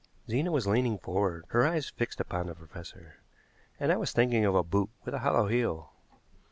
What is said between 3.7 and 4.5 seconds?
and I was thinking